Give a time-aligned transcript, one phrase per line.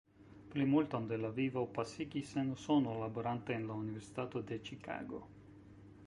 [0.53, 5.21] Plimulton de la vivo pasigis en Usono, laborante en la Universitato de Ĉikago.